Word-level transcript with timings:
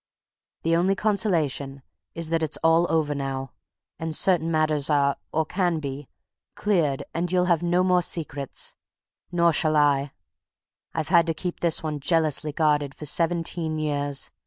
"The 0.63 0.75
only 0.75 0.95
consolation 0.95 1.83
is 2.15 2.31
that 2.31 2.41
it's 2.41 2.57
all 2.63 2.91
over 2.91 3.13
now, 3.13 3.51
and 3.99 4.15
certain 4.15 4.49
matters 4.49 4.89
are, 4.89 5.15
or 5.31 5.45
can 5.45 5.77
be, 5.79 6.09
cleared 6.55 7.03
and 7.13 7.31
you'll 7.31 7.45
have 7.45 7.61
no 7.61 7.83
more 7.83 8.01
secrets. 8.01 8.73
Nor 9.31 9.53
shall 9.53 9.75
I! 9.75 10.11
I've 10.95 11.09
had 11.09 11.27
to 11.27 11.35
keep 11.35 11.59
this 11.59 11.83
one 11.83 11.99
jealously 11.99 12.51
guarded 12.51 12.95
for 12.95 13.05
seventeen 13.05 13.77
years! 13.77 14.31